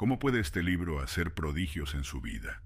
¿Cómo 0.00 0.18
puede 0.18 0.40
este 0.40 0.62
libro 0.62 1.02
hacer 1.02 1.34
prodigios 1.34 1.94
en 1.94 2.04
su 2.04 2.22
vida? 2.22 2.62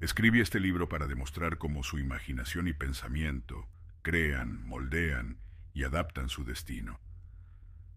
Escribí 0.00 0.40
este 0.40 0.58
libro 0.58 0.88
para 0.88 1.06
demostrar 1.06 1.58
cómo 1.58 1.84
su 1.84 2.00
imaginación 2.00 2.66
y 2.66 2.72
pensamiento 2.72 3.68
crean, 4.02 4.66
moldean 4.66 5.38
y 5.74 5.84
adaptan 5.84 6.28
su 6.28 6.44
destino. 6.44 6.98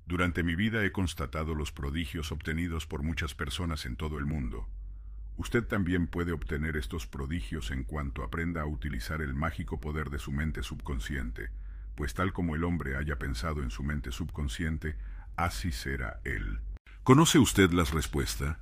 Durante 0.06 0.44
mi 0.44 0.54
vida 0.54 0.86
he 0.86 0.92
constatado 0.92 1.56
los 1.56 1.72
prodigios 1.72 2.32
obtenidos 2.32 2.86
por 2.86 3.02
muchas 3.02 3.34
personas 3.34 3.88
en 3.88 3.96
todo 3.96 4.20
el 4.20 4.28
mundo. 4.28 4.70
Usted 5.36 5.64
también 5.64 6.06
puede 6.06 6.32
obtener 6.32 6.78
estos 6.78 7.08
prodigios 7.08 7.72
en 7.72 7.84
cuanto 7.84 8.22
aprenda 8.22 8.62
a 8.62 8.68
utilizar 8.68 9.24
el 9.24 9.34
mágico 9.34 9.80
poder 9.80 10.12
de 10.12 10.20
su 10.20 10.32
mente 10.32 10.62
subconsciente, 10.62 11.50
pues 11.96 12.14
tal 12.14 12.34
como 12.34 12.54
el 12.54 12.66
hombre 12.66 12.98
haya 12.98 13.18
pensado 13.18 13.64
en 13.64 13.72
su 13.72 13.84
mente 13.84 14.12
subconsciente, 14.12 14.96
así 15.38 15.72
será 15.72 16.22
él. 16.24 16.60
¿Conoce 17.04 17.38
usted 17.38 17.72
la 17.74 17.84
respuesta? 17.84 18.60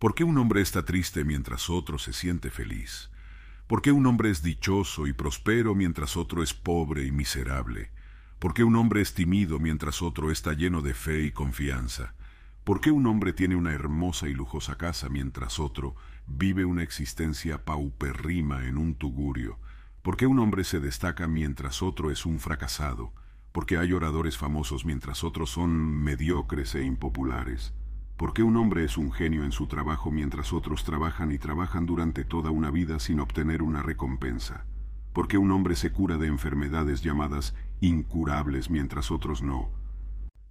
¿Por 0.00 0.16
qué 0.16 0.24
un 0.24 0.36
hombre 0.38 0.60
está 0.60 0.84
triste 0.84 1.22
mientras 1.22 1.70
otro 1.70 1.98
se 1.98 2.12
siente 2.12 2.50
feliz? 2.50 3.10
¿Por 3.68 3.80
qué 3.80 3.92
un 3.92 4.06
hombre 4.06 4.32
es 4.32 4.42
dichoso 4.42 5.06
y 5.06 5.12
prospero 5.12 5.76
mientras 5.76 6.16
otro 6.16 6.42
es 6.42 6.52
pobre 6.52 7.04
y 7.04 7.12
miserable? 7.12 7.92
¿Por 8.40 8.54
qué 8.54 8.64
un 8.64 8.74
hombre 8.74 9.02
es 9.02 9.14
tímido 9.14 9.60
mientras 9.60 10.02
otro 10.02 10.32
está 10.32 10.52
lleno 10.52 10.82
de 10.82 10.94
fe 10.94 11.22
y 11.22 11.30
confianza? 11.30 12.16
¿Por 12.64 12.80
qué 12.80 12.90
un 12.90 13.06
hombre 13.06 13.32
tiene 13.32 13.54
una 13.54 13.72
hermosa 13.72 14.26
y 14.26 14.34
lujosa 14.34 14.76
casa 14.76 15.08
mientras 15.08 15.60
otro 15.60 15.94
vive 16.26 16.64
una 16.64 16.82
existencia 16.82 17.64
paupérrima 17.64 18.66
en 18.66 18.78
un 18.78 18.96
tugurio? 18.96 19.60
¿Por 20.02 20.16
qué 20.16 20.26
un 20.26 20.40
hombre 20.40 20.64
se 20.64 20.80
destaca 20.80 21.28
mientras 21.28 21.82
otro 21.82 22.10
es 22.10 22.26
un 22.26 22.40
fracasado? 22.40 23.12
¿Por 23.56 23.64
qué 23.64 23.78
hay 23.78 23.94
oradores 23.94 24.36
famosos 24.36 24.84
mientras 24.84 25.24
otros 25.24 25.48
son 25.48 25.70
mediocres 26.04 26.74
e 26.74 26.84
impopulares? 26.84 27.72
¿Por 28.18 28.34
qué 28.34 28.42
un 28.42 28.58
hombre 28.58 28.84
es 28.84 28.98
un 28.98 29.10
genio 29.10 29.44
en 29.44 29.50
su 29.50 29.66
trabajo 29.66 30.10
mientras 30.10 30.52
otros 30.52 30.84
trabajan 30.84 31.32
y 31.32 31.38
trabajan 31.38 31.86
durante 31.86 32.22
toda 32.22 32.50
una 32.50 32.70
vida 32.70 32.98
sin 32.98 33.18
obtener 33.18 33.62
una 33.62 33.80
recompensa? 33.80 34.66
¿Por 35.14 35.26
qué 35.26 35.38
un 35.38 35.52
hombre 35.52 35.74
se 35.74 35.90
cura 35.90 36.18
de 36.18 36.26
enfermedades 36.26 37.00
llamadas 37.00 37.54
incurables 37.80 38.68
mientras 38.68 39.10
otros 39.10 39.40
no? 39.40 39.70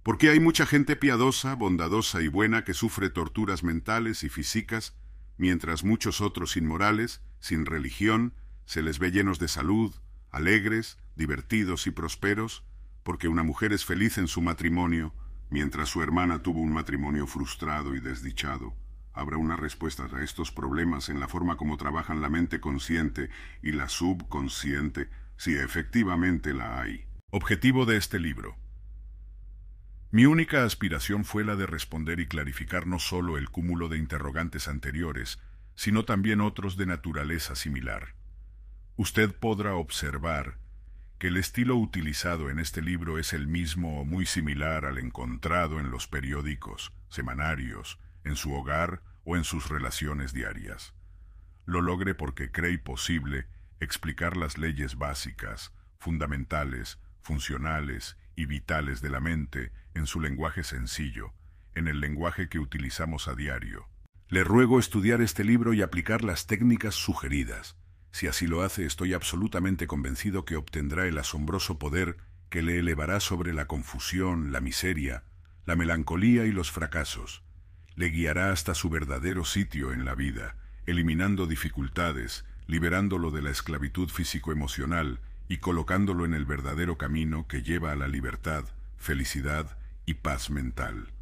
Porque 0.02 0.30
hay 0.30 0.40
mucha 0.40 0.66
gente 0.66 0.96
piadosa, 0.96 1.54
bondadosa 1.54 2.22
y 2.22 2.26
buena 2.26 2.64
que 2.64 2.74
sufre 2.74 3.08
torturas 3.08 3.62
mentales 3.62 4.24
y 4.24 4.28
físicas, 4.28 4.96
mientras 5.36 5.84
muchos 5.84 6.20
otros 6.20 6.56
inmorales, 6.56 7.22
sin 7.38 7.66
religión, 7.66 8.34
se 8.64 8.82
les 8.82 8.98
ve 8.98 9.12
llenos 9.12 9.38
de 9.38 9.46
salud, 9.46 9.94
alegres, 10.32 10.98
divertidos 11.14 11.86
y 11.86 11.92
prosperos, 11.92 12.64
porque 13.06 13.28
una 13.28 13.44
mujer 13.44 13.72
es 13.72 13.84
feliz 13.84 14.18
en 14.18 14.26
su 14.26 14.42
matrimonio, 14.42 15.14
mientras 15.48 15.90
su 15.90 16.02
hermana 16.02 16.42
tuvo 16.42 16.58
un 16.58 16.72
matrimonio 16.72 17.28
frustrado 17.28 17.94
y 17.94 18.00
desdichado. 18.00 18.74
Habrá 19.12 19.36
una 19.36 19.54
respuesta 19.54 20.08
a 20.12 20.24
estos 20.24 20.50
problemas 20.50 21.08
en 21.08 21.20
la 21.20 21.28
forma 21.28 21.56
como 21.56 21.76
trabajan 21.76 22.20
la 22.20 22.28
mente 22.28 22.58
consciente 22.58 23.30
y 23.62 23.70
la 23.70 23.88
subconsciente, 23.88 25.08
si 25.36 25.54
efectivamente 25.54 26.52
la 26.52 26.80
hay. 26.80 27.04
Objetivo 27.30 27.86
de 27.86 27.96
este 27.96 28.18
libro. 28.18 28.56
Mi 30.10 30.26
única 30.26 30.64
aspiración 30.64 31.24
fue 31.24 31.44
la 31.44 31.54
de 31.54 31.66
responder 31.66 32.18
y 32.18 32.26
clarificar 32.26 32.88
no 32.88 32.98
solo 32.98 33.38
el 33.38 33.50
cúmulo 33.50 33.88
de 33.88 33.98
interrogantes 33.98 34.66
anteriores, 34.66 35.38
sino 35.76 36.04
también 36.04 36.40
otros 36.40 36.76
de 36.76 36.86
naturaleza 36.86 37.54
similar. 37.54 38.16
Usted 38.96 39.32
podrá 39.32 39.76
observar 39.76 40.58
que 41.18 41.28
el 41.28 41.38
estilo 41.38 41.76
utilizado 41.76 42.50
en 42.50 42.58
este 42.58 42.82
libro 42.82 43.18
es 43.18 43.32
el 43.32 43.46
mismo 43.46 44.00
o 44.00 44.04
muy 44.04 44.26
similar 44.26 44.84
al 44.84 44.98
encontrado 44.98 45.80
en 45.80 45.90
los 45.90 46.06
periódicos, 46.06 46.92
semanarios, 47.08 47.98
en 48.24 48.36
su 48.36 48.52
hogar 48.52 49.02
o 49.24 49.36
en 49.36 49.44
sus 49.44 49.68
relaciones 49.68 50.32
diarias. 50.32 50.94
Lo 51.64 51.80
logré 51.80 52.14
porque 52.14 52.50
creí 52.50 52.76
posible 52.76 53.46
explicar 53.80 54.36
las 54.36 54.58
leyes 54.58 54.96
básicas, 54.96 55.72
fundamentales, 55.98 57.00
funcionales 57.22 58.18
y 58.36 58.44
vitales 58.44 59.00
de 59.00 59.10
la 59.10 59.20
mente 59.20 59.72
en 59.94 60.06
su 60.06 60.20
lenguaje 60.20 60.64
sencillo, 60.64 61.32
en 61.74 61.88
el 61.88 62.00
lenguaje 62.00 62.48
que 62.48 62.58
utilizamos 62.58 63.26
a 63.26 63.34
diario. 63.34 63.88
Le 64.28 64.44
ruego 64.44 64.78
estudiar 64.78 65.22
este 65.22 65.44
libro 65.44 65.72
y 65.72 65.82
aplicar 65.82 66.22
las 66.22 66.46
técnicas 66.46 66.94
sugeridas. 66.94 67.76
Si 68.16 68.28
así 68.28 68.46
lo 68.46 68.62
hace, 68.62 68.86
estoy 68.86 69.12
absolutamente 69.12 69.86
convencido 69.86 70.46
que 70.46 70.56
obtendrá 70.56 71.06
el 71.06 71.18
asombroso 71.18 71.78
poder 71.78 72.16
que 72.48 72.62
le 72.62 72.78
elevará 72.78 73.20
sobre 73.20 73.52
la 73.52 73.66
confusión, 73.66 74.52
la 74.52 74.62
miseria, 74.62 75.24
la 75.66 75.76
melancolía 75.76 76.46
y 76.46 76.50
los 76.50 76.72
fracasos. 76.72 77.42
Le 77.94 78.08
guiará 78.08 78.52
hasta 78.52 78.74
su 78.74 78.88
verdadero 78.88 79.44
sitio 79.44 79.92
en 79.92 80.06
la 80.06 80.14
vida, 80.14 80.56
eliminando 80.86 81.46
dificultades, 81.46 82.46
liberándolo 82.66 83.30
de 83.30 83.42
la 83.42 83.50
esclavitud 83.50 84.08
físico-emocional 84.08 85.20
y 85.46 85.58
colocándolo 85.58 86.24
en 86.24 86.32
el 86.32 86.46
verdadero 86.46 86.96
camino 86.96 87.46
que 87.46 87.62
lleva 87.62 87.92
a 87.92 87.96
la 87.96 88.08
libertad, 88.08 88.64
felicidad 88.96 89.76
y 90.06 90.14
paz 90.14 90.48
mental. 90.48 91.12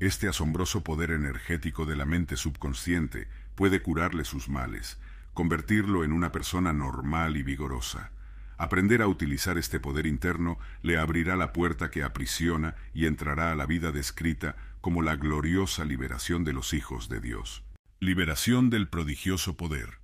Este 0.00 0.28
asombroso 0.28 0.82
poder 0.82 1.10
energético 1.10 1.84
de 1.84 1.96
la 1.96 2.06
mente 2.06 2.38
subconsciente 2.38 3.28
puede 3.54 3.82
curarle 3.82 4.24
sus 4.24 4.48
males, 4.48 4.98
convertirlo 5.34 6.04
en 6.04 6.12
una 6.12 6.32
persona 6.32 6.72
normal 6.72 7.36
y 7.36 7.42
vigorosa. 7.42 8.12
Aprender 8.58 9.02
a 9.02 9.08
utilizar 9.08 9.58
este 9.58 9.80
poder 9.80 10.06
interno 10.06 10.58
le 10.82 10.98
abrirá 10.98 11.36
la 11.36 11.52
puerta 11.52 11.90
que 11.90 12.02
aprisiona 12.02 12.76
y 12.94 13.06
entrará 13.06 13.50
a 13.50 13.56
la 13.56 13.66
vida 13.66 13.92
descrita 13.92 14.56
como 14.80 15.02
la 15.02 15.16
gloriosa 15.16 15.84
liberación 15.84 16.44
de 16.44 16.52
los 16.52 16.72
hijos 16.74 17.08
de 17.08 17.20
Dios. 17.20 17.64
Liberación 17.98 18.70
del 18.70 18.88
prodigioso 18.88 19.56
poder. 19.56 20.00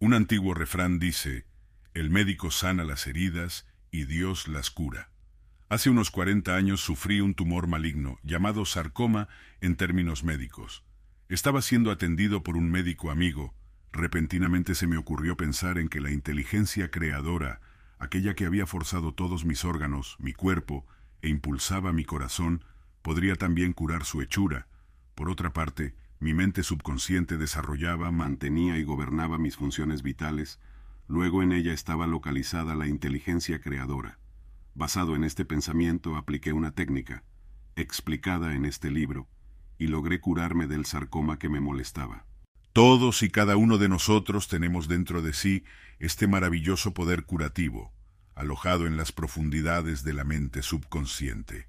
Un 0.00 0.14
antiguo 0.14 0.54
refrán 0.54 0.98
dice, 0.98 1.46
el 1.94 2.10
médico 2.10 2.50
sana 2.50 2.84
las 2.84 3.06
heridas 3.06 3.66
y 3.90 4.04
Dios 4.04 4.48
las 4.48 4.70
cura. 4.70 5.10
Hace 5.68 5.90
unos 5.90 6.10
40 6.10 6.54
años 6.54 6.80
sufrí 6.80 7.20
un 7.20 7.34
tumor 7.34 7.66
maligno, 7.66 8.18
llamado 8.22 8.64
sarcoma 8.64 9.28
en 9.60 9.76
términos 9.76 10.24
médicos. 10.24 10.84
Estaba 11.28 11.62
siendo 11.62 11.90
atendido 11.90 12.42
por 12.42 12.56
un 12.56 12.70
médico 12.70 13.10
amigo. 13.10 13.54
Repentinamente 13.94 14.74
se 14.74 14.86
me 14.86 14.98
ocurrió 14.98 15.38
pensar 15.38 15.78
en 15.78 15.88
que 15.88 16.02
la 16.02 16.10
inteligencia 16.10 16.90
creadora, 16.90 17.62
aquella 17.98 18.34
que 18.34 18.44
había 18.44 18.66
forzado 18.66 19.14
todos 19.14 19.46
mis 19.46 19.64
órganos, 19.64 20.16
mi 20.18 20.34
cuerpo, 20.34 20.84
e 21.22 21.30
impulsaba 21.30 21.94
mi 21.94 22.04
corazón, 22.04 22.62
podría 23.00 23.36
también 23.36 23.72
curar 23.72 24.04
su 24.04 24.20
hechura. 24.20 24.66
Por 25.14 25.30
otra 25.30 25.54
parte, 25.54 25.94
mi 26.20 26.34
mente 26.34 26.62
subconsciente 26.62 27.38
desarrollaba, 27.38 28.10
mantenía 28.10 28.76
y 28.76 28.84
gobernaba 28.84 29.38
mis 29.38 29.56
funciones 29.56 30.02
vitales, 30.02 30.60
Luego 31.06 31.42
en 31.42 31.52
ella 31.52 31.72
estaba 31.72 32.06
localizada 32.06 32.74
la 32.74 32.86
inteligencia 32.86 33.60
creadora. 33.60 34.18
Basado 34.74 35.14
en 35.14 35.24
este 35.24 35.44
pensamiento 35.44 36.16
apliqué 36.16 36.52
una 36.52 36.72
técnica, 36.72 37.24
explicada 37.76 38.54
en 38.54 38.64
este 38.64 38.90
libro, 38.90 39.28
y 39.78 39.88
logré 39.88 40.20
curarme 40.20 40.66
del 40.66 40.86
sarcoma 40.86 41.38
que 41.38 41.48
me 41.48 41.60
molestaba. 41.60 42.24
Todos 42.74 43.22
y 43.22 43.30
cada 43.30 43.56
uno 43.56 43.78
de 43.78 43.88
nosotros 43.88 44.48
tenemos 44.48 44.88
dentro 44.88 45.22
de 45.22 45.32
sí 45.32 45.62
este 46.00 46.26
maravilloso 46.26 46.92
poder 46.92 47.22
curativo, 47.22 47.92
alojado 48.34 48.88
en 48.88 48.96
las 48.96 49.12
profundidades 49.12 50.02
de 50.02 50.12
la 50.12 50.24
mente 50.24 50.60
subconsciente. 50.60 51.68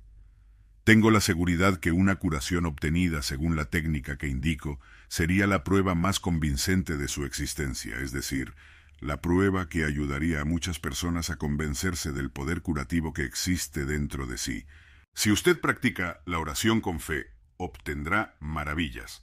Tengo 0.83 1.11
la 1.11 1.21
seguridad 1.21 1.77
que 1.77 1.91
una 1.91 2.15
curación 2.15 2.65
obtenida 2.65 3.21
según 3.21 3.55
la 3.55 3.65
técnica 3.65 4.17
que 4.17 4.27
indico 4.27 4.79
sería 5.07 5.45
la 5.45 5.63
prueba 5.63 5.93
más 5.93 6.19
convincente 6.19 6.97
de 6.97 7.07
su 7.07 7.23
existencia, 7.23 7.99
es 7.99 8.11
decir, 8.11 8.55
la 8.99 9.21
prueba 9.21 9.69
que 9.69 9.85
ayudaría 9.85 10.41
a 10.41 10.45
muchas 10.45 10.79
personas 10.79 11.29
a 11.29 11.35
convencerse 11.35 12.13
del 12.13 12.31
poder 12.31 12.63
curativo 12.63 13.13
que 13.13 13.25
existe 13.25 13.85
dentro 13.85 14.25
de 14.25 14.39
sí. 14.39 14.65
Si 15.13 15.31
usted 15.31 15.61
practica 15.61 16.21
la 16.25 16.39
oración 16.39 16.81
con 16.81 16.99
fe, 16.99 17.27
obtendrá 17.57 18.37
maravillas. 18.39 19.21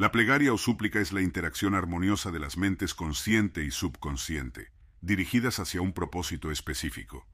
La 0.00 0.12
plegaria 0.12 0.50
o 0.54 0.56
súplica 0.56 0.98
es 0.98 1.12
la 1.12 1.20
interacción 1.20 1.74
armoniosa 1.74 2.30
de 2.30 2.38
las 2.38 2.56
mentes 2.56 2.94
consciente 2.94 3.64
y 3.64 3.70
subconsciente, 3.70 4.72
dirigidas 5.02 5.58
hacia 5.58 5.82
un 5.82 5.92
propósito 5.92 6.50
específico. 6.50 7.26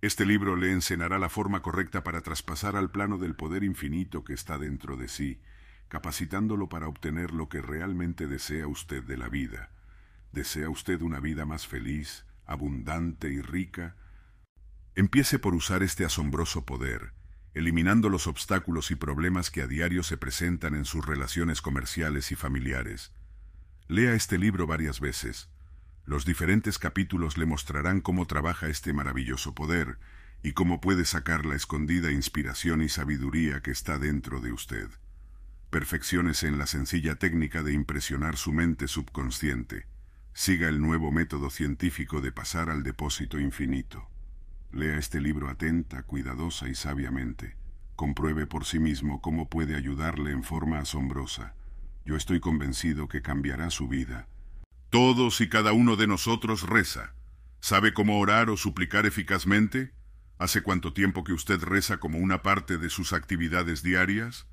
Este 0.00 0.24
libro 0.24 0.54
le 0.54 0.70
enseñará 0.70 1.18
la 1.18 1.28
forma 1.28 1.62
correcta 1.62 2.04
para 2.04 2.20
traspasar 2.20 2.76
al 2.76 2.92
plano 2.92 3.18
del 3.18 3.34
poder 3.34 3.64
infinito 3.64 4.22
que 4.22 4.34
está 4.34 4.56
dentro 4.56 4.96
de 4.96 5.08
sí, 5.08 5.40
capacitándolo 5.88 6.68
para 6.68 6.86
obtener 6.86 7.32
lo 7.32 7.48
que 7.48 7.60
realmente 7.60 8.28
desea 8.28 8.68
usted 8.68 9.02
de 9.02 9.16
la 9.16 9.28
vida 9.28 9.72
¿Desea 10.30 10.70
usted 10.70 11.02
una 11.02 11.18
vida 11.18 11.44
más 11.44 11.66
feliz, 11.66 12.24
abundante 12.46 13.32
y 13.32 13.40
rica? 13.40 13.96
Empiece 14.94 15.40
por 15.40 15.56
usar 15.56 15.82
este 15.82 16.04
asombroso 16.04 16.64
poder, 16.64 17.14
eliminando 17.54 18.08
los 18.08 18.26
obstáculos 18.26 18.90
y 18.90 18.94
problemas 18.94 19.50
que 19.50 19.62
a 19.62 19.66
diario 19.66 20.02
se 20.02 20.16
presentan 20.16 20.74
en 20.74 20.84
sus 20.84 21.04
relaciones 21.04 21.62
comerciales 21.62 22.30
y 22.32 22.36
familiares. 22.36 23.12
Lea 23.88 24.14
este 24.14 24.38
libro 24.38 24.66
varias 24.66 25.00
veces. 25.00 25.48
Los 26.04 26.24
diferentes 26.24 26.78
capítulos 26.78 27.38
le 27.38 27.46
mostrarán 27.46 28.00
cómo 28.00 28.26
trabaja 28.26 28.68
este 28.68 28.92
maravilloso 28.92 29.54
poder 29.54 29.98
y 30.42 30.52
cómo 30.52 30.80
puede 30.80 31.04
sacar 31.04 31.44
la 31.44 31.56
escondida 31.56 32.10
inspiración 32.10 32.82
y 32.82 32.88
sabiduría 32.88 33.60
que 33.62 33.70
está 33.70 33.98
dentro 33.98 34.40
de 34.40 34.52
usted. 34.52 34.88
Perfecciónese 35.70 36.48
en 36.48 36.58
la 36.58 36.66
sencilla 36.66 37.14
técnica 37.16 37.62
de 37.62 37.72
impresionar 37.72 38.36
su 38.36 38.52
mente 38.52 38.88
subconsciente. 38.88 39.86
Siga 40.32 40.68
el 40.68 40.80
nuevo 40.80 41.12
método 41.12 41.50
científico 41.50 42.20
de 42.20 42.32
pasar 42.32 42.70
al 42.70 42.82
depósito 42.82 43.38
infinito. 43.38 44.09
Lea 44.72 44.98
este 44.98 45.20
libro 45.20 45.48
atenta, 45.48 46.04
cuidadosa 46.04 46.68
y 46.68 46.74
sabiamente. 46.74 47.56
Compruebe 47.96 48.46
por 48.46 48.64
sí 48.64 48.78
mismo 48.78 49.20
cómo 49.20 49.48
puede 49.48 49.74
ayudarle 49.74 50.30
en 50.30 50.44
forma 50.44 50.78
asombrosa. 50.78 51.54
Yo 52.04 52.16
estoy 52.16 52.40
convencido 52.40 53.08
que 53.08 53.20
cambiará 53.20 53.70
su 53.70 53.88
vida. 53.88 54.28
Todos 54.88 55.40
y 55.40 55.48
cada 55.48 55.72
uno 55.72 55.96
de 55.96 56.06
nosotros 56.06 56.68
reza. 56.68 57.14
¿Sabe 57.60 57.92
cómo 57.92 58.18
orar 58.20 58.48
o 58.48 58.56
suplicar 58.56 59.06
eficazmente? 59.06 59.92
¿Hace 60.38 60.62
cuánto 60.62 60.92
tiempo 60.92 61.24
que 61.24 61.32
usted 61.32 61.60
reza 61.62 61.98
como 61.98 62.18
una 62.18 62.42
parte 62.42 62.78
de 62.78 62.90
sus 62.90 63.12
actividades 63.12 63.82
diarias? 63.82 64.46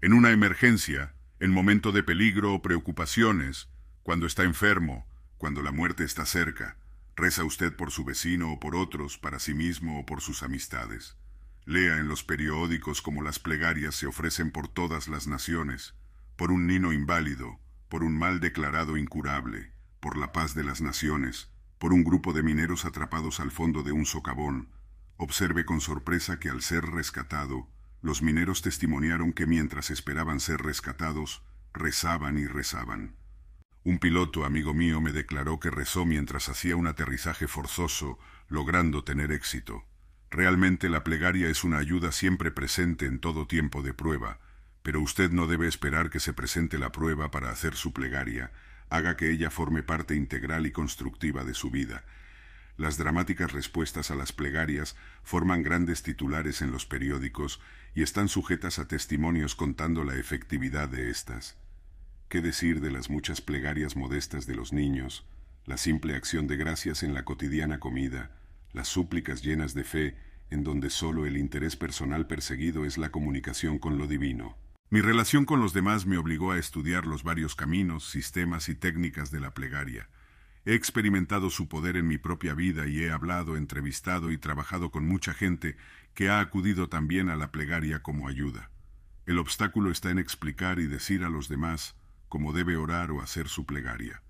En 0.00 0.12
una 0.12 0.30
emergencia, 0.30 1.14
en 1.40 1.52
momento 1.52 1.92
de 1.92 2.02
peligro 2.02 2.54
o 2.54 2.62
preocupaciones, 2.62 3.68
cuando 4.02 4.26
está 4.26 4.44
enfermo, 4.44 5.06
cuando 5.36 5.62
la 5.62 5.72
muerte 5.72 6.04
está 6.04 6.26
cerca, 6.26 6.78
reza 7.18 7.42
usted 7.42 7.74
por 7.74 7.90
su 7.90 8.04
vecino 8.04 8.52
o 8.52 8.60
por 8.60 8.76
otros, 8.76 9.18
para 9.18 9.40
sí 9.40 9.52
mismo 9.52 9.98
o 9.98 10.06
por 10.06 10.20
sus 10.20 10.44
amistades. 10.44 11.16
Lea 11.64 11.98
en 11.98 12.06
los 12.06 12.22
periódicos 12.22 13.02
cómo 13.02 13.22
las 13.22 13.40
plegarias 13.40 13.96
se 13.96 14.06
ofrecen 14.06 14.52
por 14.52 14.68
todas 14.68 15.08
las 15.08 15.26
naciones, 15.26 15.96
por 16.36 16.52
un 16.52 16.68
nino 16.68 16.92
inválido, 16.92 17.58
por 17.88 18.04
un 18.04 18.16
mal 18.16 18.38
declarado 18.38 18.96
incurable, 18.96 19.72
por 19.98 20.16
la 20.16 20.30
paz 20.30 20.54
de 20.54 20.62
las 20.62 20.80
naciones, 20.80 21.50
por 21.78 21.92
un 21.92 22.04
grupo 22.04 22.32
de 22.32 22.44
mineros 22.44 22.84
atrapados 22.84 23.40
al 23.40 23.50
fondo 23.50 23.82
de 23.82 23.90
un 23.90 24.06
socavón. 24.06 24.70
Observe 25.16 25.64
con 25.64 25.80
sorpresa 25.80 26.38
que 26.38 26.50
al 26.50 26.62
ser 26.62 26.84
rescatado, 26.86 27.68
los 28.00 28.22
mineros 28.22 28.62
testimoniaron 28.62 29.32
que 29.32 29.46
mientras 29.46 29.90
esperaban 29.90 30.38
ser 30.38 30.62
rescatados, 30.62 31.42
rezaban 31.74 32.38
y 32.38 32.46
rezaban. 32.46 33.16
Un 33.88 33.98
piloto, 34.00 34.44
amigo 34.44 34.74
mío, 34.74 35.00
me 35.00 35.12
declaró 35.12 35.60
que 35.60 35.70
rezó 35.70 36.04
mientras 36.04 36.50
hacía 36.50 36.76
un 36.76 36.86
aterrizaje 36.86 37.48
forzoso, 37.48 38.18
logrando 38.46 39.02
tener 39.02 39.32
éxito. 39.32 39.82
Realmente 40.30 40.90
la 40.90 41.04
plegaria 41.04 41.48
es 41.48 41.64
una 41.64 41.78
ayuda 41.78 42.12
siempre 42.12 42.50
presente 42.50 43.06
en 43.06 43.18
todo 43.18 43.46
tiempo 43.46 43.80
de 43.80 43.94
prueba, 43.94 44.40
pero 44.82 45.00
usted 45.00 45.30
no 45.30 45.46
debe 45.46 45.68
esperar 45.68 46.10
que 46.10 46.20
se 46.20 46.34
presente 46.34 46.76
la 46.76 46.92
prueba 46.92 47.30
para 47.30 47.48
hacer 47.48 47.76
su 47.76 47.94
plegaria, 47.94 48.52
haga 48.90 49.16
que 49.16 49.30
ella 49.30 49.48
forme 49.48 49.82
parte 49.82 50.14
integral 50.14 50.66
y 50.66 50.70
constructiva 50.70 51.44
de 51.44 51.54
su 51.54 51.70
vida. 51.70 52.04
Las 52.76 52.98
dramáticas 52.98 53.52
respuestas 53.52 54.10
a 54.10 54.16
las 54.16 54.34
plegarias 54.34 54.96
forman 55.22 55.62
grandes 55.62 56.02
titulares 56.02 56.60
en 56.60 56.72
los 56.72 56.84
periódicos 56.84 57.58
y 57.94 58.02
están 58.02 58.28
sujetas 58.28 58.78
a 58.78 58.86
testimonios 58.86 59.54
contando 59.54 60.04
la 60.04 60.16
efectividad 60.16 60.90
de 60.90 61.08
éstas. 61.08 61.56
¿Qué 62.28 62.42
decir 62.42 62.82
de 62.82 62.90
las 62.90 63.08
muchas 63.08 63.40
plegarias 63.40 63.96
modestas 63.96 64.46
de 64.46 64.54
los 64.54 64.74
niños, 64.74 65.26
la 65.64 65.78
simple 65.78 66.14
acción 66.14 66.46
de 66.46 66.58
gracias 66.58 67.02
en 67.02 67.14
la 67.14 67.24
cotidiana 67.24 67.80
comida, 67.80 68.32
las 68.74 68.86
súplicas 68.86 69.42
llenas 69.42 69.72
de 69.72 69.82
fe, 69.82 70.18
en 70.50 70.62
donde 70.62 70.90
sólo 70.90 71.24
el 71.24 71.38
interés 71.38 71.74
personal 71.76 72.26
perseguido 72.26 72.84
es 72.84 72.98
la 72.98 73.10
comunicación 73.10 73.78
con 73.78 73.96
lo 73.96 74.06
divino? 74.06 74.58
Mi 74.90 75.00
relación 75.00 75.46
con 75.46 75.60
los 75.60 75.72
demás 75.72 76.04
me 76.04 76.18
obligó 76.18 76.52
a 76.52 76.58
estudiar 76.58 77.06
los 77.06 77.22
varios 77.22 77.54
caminos, 77.54 78.10
sistemas 78.10 78.68
y 78.68 78.74
técnicas 78.74 79.30
de 79.30 79.40
la 79.40 79.54
plegaria. 79.54 80.10
He 80.66 80.74
experimentado 80.74 81.48
su 81.48 81.66
poder 81.66 81.96
en 81.96 82.06
mi 82.06 82.18
propia 82.18 82.52
vida 82.52 82.86
y 82.88 83.04
he 83.04 83.10
hablado, 83.10 83.56
entrevistado 83.56 84.30
y 84.30 84.36
trabajado 84.36 84.90
con 84.90 85.06
mucha 85.06 85.32
gente 85.32 85.78
que 86.12 86.28
ha 86.28 86.40
acudido 86.40 86.90
también 86.90 87.30
a 87.30 87.36
la 87.36 87.52
plegaria 87.52 88.02
como 88.02 88.28
ayuda. 88.28 88.70
El 89.24 89.38
obstáculo 89.38 89.90
está 89.90 90.10
en 90.10 90.18
explicar 90.18 90.78
y 90.78 90.86
decir 90.86 91.24
a 91.24 91.30
los 91.30 91.48
demás 91.48 91.97
como 92.28 92.52
debe 92.52 92.76
orar 92.76 93.10
o 93.10 93.20
hacer 93.20 93.48
su 93.48 93.66
plegaria. 93.66 94.22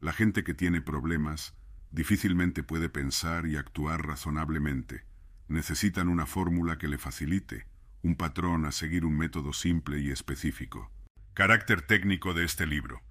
La 0.00 0.12
gente 0.12 0.44
que 0.44 0.54
tiene 0.54 0.80
problemas 0.80 1.54
difícilmente 1.90 2.62
puede 2.62 2.88
pensar 2.88 3.46
y 3.46 3.56
actuar 3.56 4.06
razonablemente. 4.06 5.04
Necesitan 5.48 6.08
una 6.08 6.26
fórmula 6.26 6.78
que 6.78 6.88
le 6.88 6.98
facilite, 6.98 7.66
un 8.02 8.16
patrón 8.16 8.66
a 8.66 8.72
seguir 8.72 9.04
un 9.04 9.16
método 9.16 9.52
simple 9.52 9.98
y 9.98 10.10
específico. 10.10 10.90
Carácter 11.34 11.82
técnico 11.82 12.34
de 12.34 12.44
este 12.44 12.66
libro. 12.66 13.02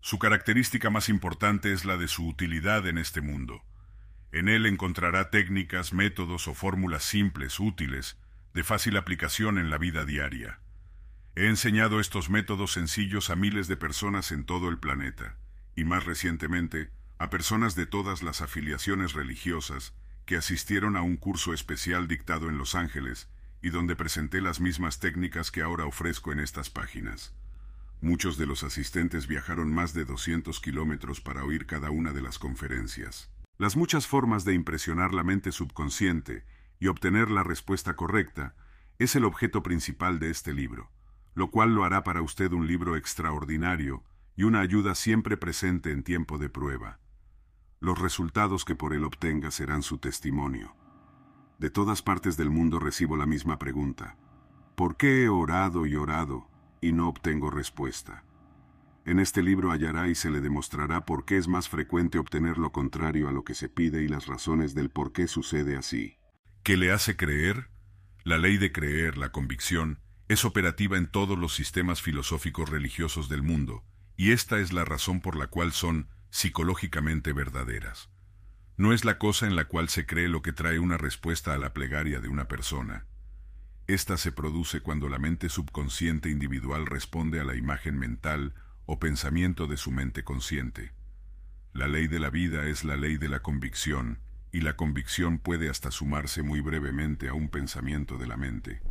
Su 0.00 0.18
característica 0.18 0.90
más 0.90 1.08
importante 1.08 1.72
es 1.72 1.84
la 1.84 1.96
de 1.96 2.08
su 2.08 2.28
utilidad 2.28 2.86
en 2.86 2.98
este 2.98 3.22
mundo. 3.22 3.62
En 4.32 4.48
él 4.48 4.66
encontrará 4.66 5.30
técnicas, 5.30 5.92
métodos 5.92 6.46
o 6.48 6.54
fórmulas 6.54 7.04
simples, 7.04 7.58
útiles, 7.58 8.18
de 8.52 8.64
fácil 8.64 8.96
aplicación 8.96 9.58
en 9.58 9.70
la 9.70 9.78
vida 9.78 10.04
diaria. 10.04 10.60
He 11.36 11.48
enseñado 11.48 11.98
estos 11.98 12.30
métodos 12.30 12.72
sencillos 12.72 13.28
a 13.28 13.34
miles 13.34 13.66
de 13.66 13.76
personas 13.76 14.30
en 14.30 14.44
todo 14.44 14.68
el 14.68 14.78
planeta, 14.78 15.36
y 15.74 15.82
más 15.82 16.04
recientemente 16.04 16.92
a 17.18 17.28
personas 17.28 17.74
de 17.74 17.86
todas 17.86 18.22
las 18.22 18.40
afiliaciones 18.40 19.14
religiosas 19.14 19.94
que 20.26 20.36
asistieron 20.36 20.96
a 20.96 21.02
un 21.02 21.16
curso 21.16 21.52
especial 21.52 22.06
dictado 22.06 22.48
en 22.48 22.56
Los 22.56 22.76
Ángeles 22.76 23.28
y 23.60 23.70
donde 23.70 23.96
presenté 23.96 24.40
las 24.40 24.60
mismas 24.60 25.00
técnicas 25.00 25.50
que 25.50 25.62
ahora 25.62 25.86
ofrezco 25.86 26.30
en 26.30 26.38
estas 26.38 26.70
páginas. 26.70 27.34
Muchos 28.00 28.38
de 28.38 28.46
los 28.46 28.62
asistentes 28.62 29.26
viajaron 29.26 29.74
más 29.74 29.92
de 29.92 30.04
200 30.04 30.60
kilómetros 30.60 31.20
para 31.20 31.42
oír 31.42 31.66
cada 31.66 31.90
una 31.90 32.12
de 32.12 32.22
las 32.22 32.38
conferencias. 32.38 33.28
Las 33.58 33.74
muchas 33.74 34.06
formas 34.06 34.44
de 34.44 34.54
impresionar 34.54 35.12
la 35.12 35.24
mente 35.24 35.50
subconsciente 35.50 36.44
y 36.78 36.86
obtener 36.86 37.28
la 37.28 37.42
respuesta 37.42 37.96
correcta 37.96 38.54
es 39.00 39.16
el 39.16 39.24
objeto 39.24 39.64
principal 39.64 40.20
de 40.20 40.30
este 40.30 40.54
libro 40.54 40.93
lo 41.34 41.50
cual 41.50 41.74
lo 41.74 41.84
hará 41.84 42.04
para 42.04 42.22
usted 42.22 42.52
un 42.52 42.66
libro 42.66 42.96
extraordinario 42.96 44.02
y 44.36 44.44
una 44.44 44.60
ayuda 44.60 44.94
siempre 44.94 45.36
presente 45.36 45.90
en 45.90 46.02
tiempo 46.02 46.38
de 46.38 46.48
prueba. 46.48 46.98
Los 47.80 47.98
resultados 48.00 48.64
que 48.64 48.74
por 48.74 48.94
él 48.94 49.04
obtenga 49.04 49.50
serán 49.50 49.82
su 49.82 49.98
testimonio. 49.98 50.74
De 51.58 51.70
todas 51.70 52.02
partes 52.02 52.36
del 52.36 52.50
mundo 52.50 52.78
recibo 52.78 53.16
la 53.16 53.26
misma 53.26 53.58
pregunta. 53.58 54.16
¿Por 54.74 54.96
qué 54.96 55.24
he 55.24 55.28
orado 55.28 55.86
y 55.86 55.94
orado 55.94 56.48
y 56.80 56.92
no 56.92 57.08
obtengo 57.08 57.50
respuesta? 57.50 58.24
En 59.04 59.18
este 59.18 59.42
libro 59.42 59.70
hallará 59.70 60.08
y 60.08 60.14
se 60.14 60.30
le 60.30 60.40
demostrará 60.40 61.04
por 61.04 61.26
qué 61.26 61.36
es 61.36 61.46
más 61.46 61.68
frecuente 61.68 62.18
obtener 62.18 62.56
lo 62.56 62.72
contrario 62.72 63.28
a 63.28 63.32
lo 63.32 63.44
que 63.44 63.54
se 63.54 63.68
pide 63.68 64.02
y 64.02 64.08
las 64.08 64.26
razones 64.26 64.74
del 64.74 64.88
por 64.88 65.12
qué 65.12 65.28
sucede 65.28 65.76
así. 65.76 66.16
¿Qué 66.62 66.78
le 66.78 66.90
hace 66.90 67.16
creer? 67.16 67.68
La 68.24 68.38
ley 68.38 68.56
de 68.56 68.72
creer, 68.72 69.18
la 69.18 69.30
convicción, 69.30 70.00
es 70.34 70.44
operativa 70.44 70.98
en 70.98 71.06
todos 71.06 71.38
los 71.38 71.54
sistemas 71.54 72.02
filosóficos 72.02 72.68
religiosos 72.68 73.28
del 73.28 73.42
mundo, 73.42 73.84
y 74.16 74.32
esta 74.32 74.58
es 74.58 74.72
la 74.72 74.84
razón 74.84 75.20
por 75.20 75.36
la 75.36 75.46
cual 75.46 75.70
son 75.70 76.08
psicológicamente 76.30 77.32
verdaderas. 77.32 78.10
No 78.76 78.92
es 78.92 79.04
la 79.04 79.18
cosa 79.18 79.46
en 79.46 79.54
la 79.54 79.66
cual 79.66 79.88
se 79.88 80.06
cree 80.06 80.28
lo 80.28 80.42
que 80.42 80.52
trae 80.52 80.80
una 80.80 80.98
respuesta 80.98 81.54
a 81.54 81.58
la 81.58 81.72
plegaria 81.72 82.20
de 82.20 82.28
una 82.28 82.48
persona. 82.48 83.06
Esta 83.86 84.16
se 84.16 84.32
produce 84.32 84.80
cuando 84.80 85.08
la 85.08 85.20
mente 85.20 85.48
subconsciente 85.48 86.30
individual 86.30 86.86
responde 86.86 87.38
a 87.38 87.44
la 87.44 87.54
imagen 87.54 87.96
mental 87.96 88.54
o 88.86 88.98
pensamiento 88.98 89.68
de 89.68 89.76
su 89.76 89.92
mente 89.92 90.24
consciente. 90.24 90.92
La 91.72 91.86
ley 91.86 92.08
de 92.08 92.18
la 92.18 92.30
vida 92.30 92.66
es 92.66 92.82
la 92.82 92.96
ley 92.96 93.18
de 93.18 93.28
la 93.28 93.40
convicción, 93.40 94.18
y 94.50 94.62
la 94.62 94.74
convicción 94.74 95.38
puede 95.38 95.70
hasta 95.70 95.92
sumarse 95.92 96.42
muy 96.42 96.60
brevemente 96.60 97.28
a 97.28 97.34
un 97.34 97.50
pensamiento 97.50 98.18
de 98.18 98.26
la 98.26 98.36
mente. 98.36 98.82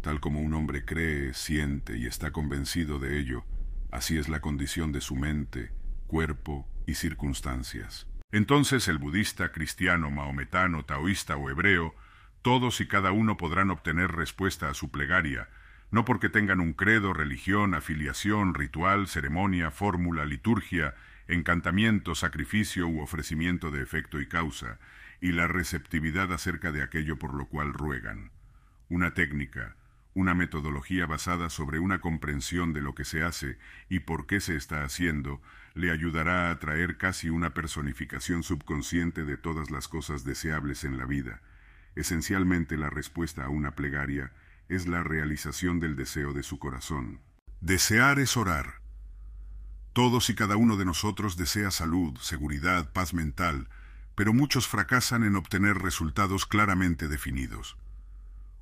Tal 0.00 0.20
como 0.20 0.40
un 0.40 0.54
hombre 0.54 0.84
cree, 0.84 1.34
siente 1.34 1.98
y 1.98 2.06
está 2.06 2.30
convencido 2.30 2.98
de 2.98 3.18
ello, 3.18 3.44
así 3.90 4.16
es 4.16 4.28
la 4.28 4.40
condición 4.40 4.92
de 4.92 5.00
su 5.00 5.16
mente, 5.16 5.72
cuerpo 6.06 6.68
y 6.86 6.94
circunstancias. 6.94 8.06
Entonces 8.30 8.88
el 8.88 8.98
budista, 8.98 9.52
cristiano, 9.52 10.10
maometano, 10.10 10.84
taoísta 10.84 11.36
o 11.36 11.50
hebreo, 11.50 11.94
todos 12.42 12.80
y 12.80 12.86
cada 12.86 13.10
uno 13.10 13.36
podrán 13.36 13.70
obtener 13.70 14.12
respuesta 14.12 14.70
a 14.70 14.74
su 14.74 14.90
plegaria, 14.90 15.48
no 15.90 16.04
porque 16.04 16.28
tengan 16.28 16.60
un 16.60 16.74
credo, 16.74 17.12
religión, 17.12 17.74
afiliación, 17.74 18.54
ritual, 18.54 19.08
ceremonia, 19.08 19.70
fórmula, 19.70 20.24
liturgia, 20.26 20.94
encantamiento, 21.26 22.14
sacrificio 22.14 22.86
u 22.86 23.00
ofrecimiento 23.00 23.70
de 23.70 23.82
efecto 23.82 24.20
y 24.20 24.28
causa, 24.28 24.78
y 25.20 25.32
la 25.32 25.48
receptividad 25.48 26.32
acerca 26.32 26.70
de 26.70 26.82
aquello 26.82 27.18
por 27.18 27.34
lo 27.34 27.46
cual 27.46 27.72
ruegan. 27.72 28.30
Una 28.88 29.14
técnica, 29.14 29.76
una 30.14 30.34
metodología 30.34 31.06
basada 31.06 31.50
sobre 31.50 31.78
una 31.78 32.00
comprensión 32.00 32.72
de 32.72 32.80
lo 32.80 32.94
que 32.94 33.04
se 33.04 33.22
hace 33.22 33.58
y 33.88 34.00
por 34.00 34.26
qué 34.26 34.40
se 34.40 34.56
está 34.56 34.82
haciendo, 34.82 35.40
le 35.74 35.90
ayudará 35.90 36.50
a 36.50 36.58
traer 36.58 36.96
casi 36.98 37.30
una 37.30 37.54
personificación 37.54 38.42
subconsciente 38.42 39.24
de 39.24 39.36
todas 39.36 39.70
las 39.70 39.86
cosas 39.86 40.24
deseables 40.24 40.84
en 40.84 40.98
la 40.98 41.04
vida. 41.04 41.40
Esencialmente 41.94 42.76
la 42.76 42.90
respuesta 42.90 43.44
a 43.44 43.48
una 43.48 43.72
plegaria 43.76 44.32
es 44.68 44.86
la 44.86 45.02
realización 45.02 45.80
del 45.80 45.96
deseo 45.96 46.32
de 46.32 46.42
su 46.42 46.58
corazón. 46.58 47.20
Desear 47.60 48.18
es 48.18 48.36
orar. 48.36 48.80
Todos 49.92 50.30
y 50.30 50.34
cada 50.34 50.56
uno 50.56 50.76
de 50.76 50.84
nosotros 50.84 51.36
desea 51.36 51.70
salud, 51.70 52.16
seguridad, 52.20 52.92
paz 52.92 53.14
mental, 53.14 53.68
pero 54.14 54.32
muchos 54.32 54.68
fracasan 54.68 55.24
en 55.24 55.36
obtener 55.36 55.78
resultados 55.78 56.46
claramente 56.46 57.08
definidos. 57.08 57.76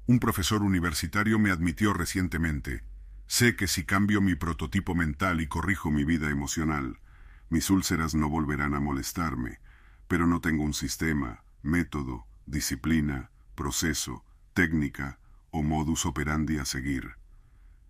Un 0.06 0.18
profesor 0.20 0.62
universitario 0.62 1.38
me 1.38 1.50
admitió 1.50 1.92
recientemente, 1.92 2.84
Sé 3.26 3.56
que 3.56 3.66
si 3.66 3.84
cambio 3.84 4.20
mi 4.20 4.36
prototipo 4.36 4.94
mental 4.94 5.40
y 5.40 5.48
corrijo 5.48 5.90
mi 5.90 6.04
vida 6.04 6.30
emocional, 6.30 7.00
mis 7.48 7.70
úlceras 7.70 8.14
no 8.14 8.28
volverán 8.28 8.74
a 8.74 8.80
molestarme, 8.80 9.58
pero 10.06 10.26
no 10.26 10.40
tengo 10.40 10.62
un 10.62 10.74
sistema, 10.74 11.42
método, 11.62 12.26
disciplina, 12.46 13.30
proceso, 13.56 14.24
técnica 14.54 15.18
o 15.50 15.62
modus 15.62 16.06
operandi 16.06 16.58
a 16.58 16.64
seguir. 16.64 17.16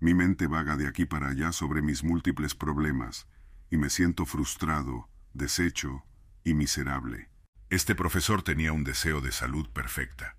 Mi 0.00 0.14
mente 0.14 0.46
vaga 0.46 0.76
de 0.76 0.88
aquí 0.88 1.04
para 1.04 1.28
allá 1.28 1.52
sobre 1.52 1.82
mis 1.82 2.02
múltiples 2.02 2.54
problemas 2.54 3.26
y 3.70 3.76
me 3.76 3.90
siento 3.90 4.24
frustrado, 4.24 5.08
deshecho 5.34 6.04
y 6.44 6.54
miserable. 6.54 7.28
Este 7.68 7.94
profesor 7.94 8.42
tenía 8.42 8.72
un 8.72 8.84
deseo 8.84 9.20
de 9.20 9.32
salud 9.32 9.68
perfecta. 9.70 10.36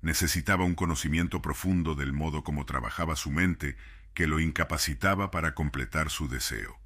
Necesitaba 0.00 0.64
un 0.64 0.74
conocimiento 0.74 1.42
profundo 1.42 1.94
del 1.94 2.12
modo 2.12 2.44
como 2.44 2.64
trabajaba 2.64 3.16
su 3.16 3.30
mente 3.30 3.76
que 4.14 4.26
lo 4.26 4.40
incapacitaba 4.40 5.30
para 5.30 5.54
completar 5.54 6.10
su 6.10 6.28
deseo. 6.28 6.78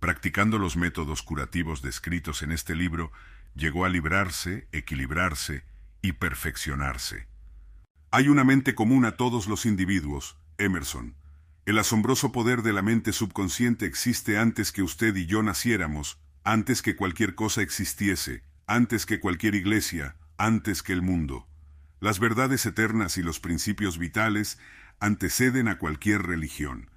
Practicando 0.00 0.58
los 0.58 0.76
métodos 0.76 1.22
curativos 1.22 1.82
descritos 1.82 2.42
en 2.42 2.50
este 2.50 2.74
libro, 2.74 3.12
llegó 3.54 3.84
a 3.84 3.88
librarse, 3.88 4.66
equilibrarse 4.72 5.64
y 6.00 6.12
perfeccionarse. 6.12 7.28
Hay 8.10 8.28
una 8.28 8.44
mente 8.44 8.74
común 8.74 9.04
a 9.04 9.12
todos 9.16 9.46
los 9.46 9.64
individuos, 9.64 10.36
Emerson. 10.58 11.14
El 11.64 11.78
asombroso 11.78 12.32
poder 12.32 12.62
de 12.62 12.72
la 12.72 12.82
mente 12.82 13.12
subconsciente 13.12 13.86
existe 13.86 14.36
antes 14.36 14.72
que 14.72 14.82
usted 14.82 15.14
y 15.14 15.26
yo 15.26 15.42
naciéramos, 15.42 16.18
antes 16.42 16.82
que 16.82 16.96
cualquier 16.96 17.36
cosa 17.36 17.62
existiese, 17.62 18.42
antes 18.66 19.06
que 19.06 19.20
cualquier 19.20 19.54
iglesia, 19.54 20.16
antes 20.36 20.82
que 20.82 20.92
el 20.92 21.02
mundo. 21.02 21.46
Las 22.02 22.18
verdades 22.18 22.66
eternas 22.66 23.16
y 23.16 23.22
los 23.22 23.38
principios 23.38 23.96
vitales 23.96 24.58
anteceden 24.98 25.68
a 25.68 25.78
cualquier 25.78 26.22
religión. 26.22 26.90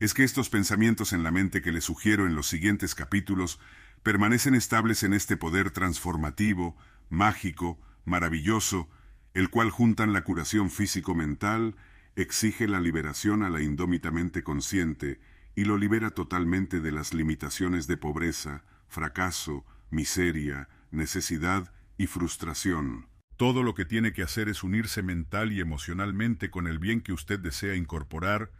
Es 0.00 0.12
que 0.12 0.22
estos 0.22 0.50
pensamientos 0.50 1.14
en 1.14 1.22
la 1.22 1.30
mente 1.30 1.62
que 1.62 1.72
le 1.72 1.80
sugiero 1.80 2.26
en 2.26 2.34
los 2.34 2.46
siguientes 2.46 2.94
capítulos 2.94 3.58
permanecen 4.02 4.54
estables 4.54 5.02
en 5.02 5.14
este 5.14 5.38
poder 5.38 5.70
transformativo, 5.70 6.76
mágico, 7.08 7.80
maravilloso, 8.04 8.90
el 9.32 9.48
cual 9.48 9.70
juntan 9.70 10.12
la 10.12 10.24
curación 10.24 10.70
físico-mental, 10.70 11.74
exige 12.14 12.68
la 12.68 12.80
liberación 12.80 13.42
a 13.42 13.48
la 13.48 13.62
indómitamente 13.62 14.42
consciente 14.42 15.20
y 15.54 15.64
lo 15.64 15.78
libera 15.78 16.10
totalmente 16.10 16.80
de 16.80 16.92
las 16.92 17.14
limitaciones 17.14 17.86
de 17.86 17.96
pobreza, 17.96 18.62
fracaso, 18.88 19.64
miseria, 19.88 20.68
necesidad 20.90 21.72
y 21.96 22.08
frustración. 22.08 23.09
Todo 23.40 23.62
lo 23.62 23.74
que 23.74 23.86
tiene 23.86 24.12
que 24.12 24.22
hacer 24.22 24.50
es 24.50 24.62
unirse 24.62 25.02
mental 25.02 25.50
y 25.50 25.62
emocionalmente 25.62 26.50
con 26.50 26.66
el 26.66 26.78
bien 26.78 27.00
que 27.00 27.14
usted 27.14 27.40
desea 27.40 27.74
incorporar 27.74 28.50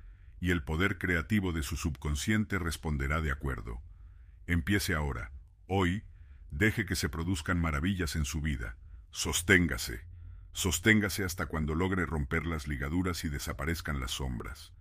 y 0.41 0.53
el 0.53 0.63
poder 0.63 0.97
creativo 0.97 1.53
de 1.53 1.63
su 1.63 1.77
subconsciente 1.77 2.59
responderá 2.59 3.21
de 3.21 3.31
acuerdo. 3.31 3.83
Empiece 4.47 4.95
ahora, 4.95 5.33
hoy, 5.67 6.05
deje 6.51 6.87
que 6.87 6.97
se 6.97 7.11
produzcan 7.11 7.61
maravillas 7.61 8.17
en 8.17 8.25
su 8.25 8.41
vida. 8.41 8.79
Sosténgase. 9.11 10.01
Sosténgase 10.55 11.25
hasta 11.25 11.45
cuando 11.45 11.75
logre 11.75 12.07
romper 12.07 12.47
las 12.47 12.67
ligaduras 12.67 13.23
y 13.27 13.29
desaparezcan 13.29 14.01
las 14.01 14.13
sombras. 14.13 14.73